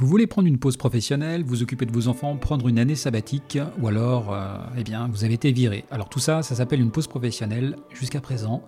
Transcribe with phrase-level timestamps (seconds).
[0.00, 3.58] Vous voulez prendre une pause professionnelle, vous occuper de vos enfants, prendre une année sabbatique,
[3.82, 5.84] ou alors, euh, eh bien, vous avez été viré.
[5.90, 7.76] Alors tout ça, ça s'appelle une pause professionnelle.
[7.92, 8.62] Jusqu'à présent,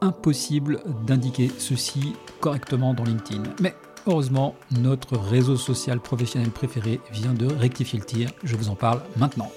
[0.00, 3.44] impossible d'indiquer ceci correctement dans LinkedIn.
[3.60, 3.76] Mais
[4.08, 8.32] heureusement, notre réseau social professionnel préféré vient de rectifier le tir.
[8.42, 9.52] Je vous en parle maintenant.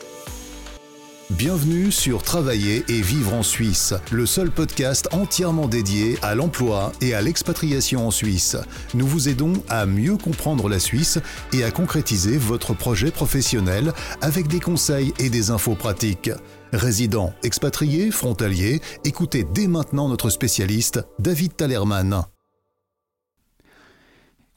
[1.32, 7.16] Bienvenue sur Travailler et vivre en Suisse, le seul podcast entièrement dédié à l'emploi et
[7.16, 8.55] à l'expatriation en Suisse.
[8.94, 11.18] Nous vous aidons à mieux comprendre la Suisse
[11.52, 13.91] et à concrétiser votre projet professionnel
[14.22, 16.30] avec des conseils et des infos pratiques.
[16.73, 22.23] Résidents, expatriés, frontaliers, écoutez dès maintenant notre spécialiste, David Talerman.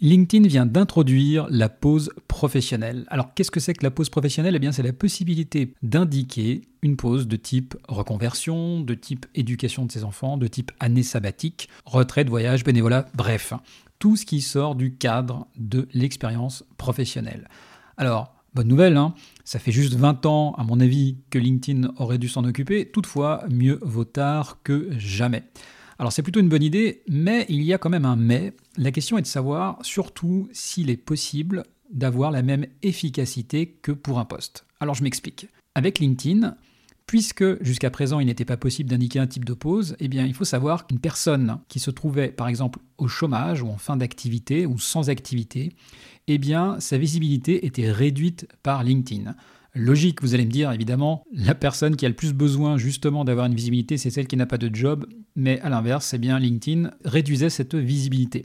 [0.01, 3.05] LinkedIn vient d'introduire la pause professionnelle.
[3.09, 4.55] Alors qu'est-ce que c'est que la pause professionnelle?
[4.55, 9.91] Eh bien c'est la possibilité d'indiquer une pause de type reconversion, de type éducation de
[9.91, 13.55] ses enfants, de type année sabbatique, retraite, voyage, bénévolat, bref,
[13.98, 17.48] tout ce qui sort du cadre de l'expérience professionnelle.
[17.97, 22.19] Alors, bonne nouvelle, hein ça fait juste 20 ans, à mon avis, que LinkedIn aurait
[22.19, 25.42] dû s'en occuper, toutefois, mieux vaut tard que jamais.
[25.98, 28.52] Alors c'est plutôt une bonne idée, mais il y a quand même un mais.
[28.77, 34.20] La question est de savoir surtout s'il est possible d'avoir la même efficacité que pour
[34.20, 34.64] un poste.
[34.78, 35.48] Alors je m'explique.
[35.74, 36.56] Avec LinkedIn,
[37.06, 40.34] puisque jusqu'à présent il n'était pas possible d'indiquer un type de pause, eh bien il
[40.34, 44.66] faut savoir qu'une personne qui se trouvait par exemple au chômage ou en fin d'activité
[44.66, 45.72] ou sans activité,
[46.28, 49.34] eh bien sa visibilité était réduite par LinkedIn.
[49.74, 53.46] Logique, vous allez me dire, évidemment, la personne qui a le plus besoin justement d'avoir
[53.46, 55.06] une visibilité, c'est celle qui n'a pas de job,
[55.39, 58.44] mais à l'inverse, eh bien LinkedIn réduisait cette visibilité.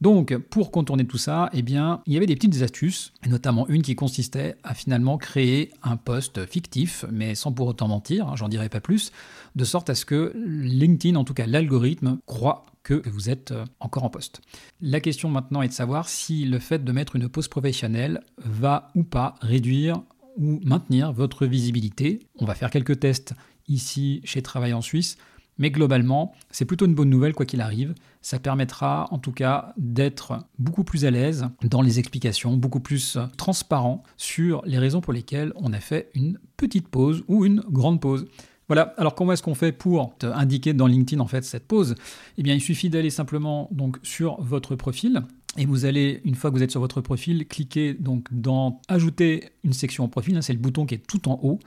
[0.00, 3.96] Donc, pour contourner tout ça, eh il y avait des petites astuces, notamment une qui
[3.96, 8.68] consistait à finalement créer un poste fictif, mais sans pour autant mentir, hein, j'en dirai
[8.68, 9.10] pas plus,
[9.56, 13.64] de sorte à ce que LinkedIn, en tout cas l'algorithme, croit que vous êtes euh,
[13.80, 14.40] encore en poste.
[14.80, 18.90] La question maintenant est de savoir si le fait de mettre une pause professionnelle va
[18.94, 20.00] ou pas réduire
[20.36, 22.20] ou maintenir votre visibilité.
[22.38, 23.34] On va faire quelques tests
[23.66, 25.18] ici chez Travail en Suisse,
[25.58, 27.94] mais globalement, c'est plutôt une bonne nouvelle quoi qu'il arrive.
[28.22, 33.18] Ça permettra en tout cas d'être beaucoup plus à l'aise dans les explications, beaucoup plus
[33.36, 38.00] transparent sur les raisons pour lesquelles on a fait une petite pause ou une grande
[38.00, 38.26] pause.
[38.68, 41.94] Voilà, alors comment est-ce qu'on fait pour indiquer dans LinkedIn en fait cette pause?
[42.36, 45.22] Eh bien, il suffit d'aller simplement donc sur votre profil
[45.58, 49.50] et vous allez, une fois que vous êtes sur votre profil, cliquer donc dans Ajouter
[49.64, 50.36] une section au profil.
[50.36, 51.58] Hein, c'est le bouton qui est tout en haut.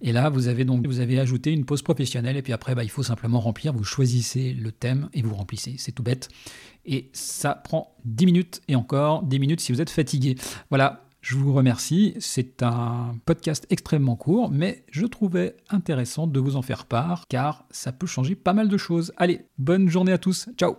[0.00, 2.36] Et là, vous avez donc vous avez ajouté une pause professionnelle.
[2.36, 3.72] Et puis après, bah, il faut simplement remplir.
[3.72, 5.74] Vous choisissez le thème et vous remplissez.
[5.76, 6.28] C'est tout bête.
[6.86, 10.36] Et ça prend 10 minutes et encore 10 minutes si vous êtes fatigué.
[10.70, 11.08] Voilà.
[11.20, 12.14] Je vous remercie.
[12.18, 17.64] C'est un podcast extrêmement court, mais je trouvais intéressant de vous en faire part car
[17.70, 19.12] ça peut changer pas mal de choses.
[19.16, 20.48] Allez, bonne journée à tous.
[20.56, 20.78] Ciao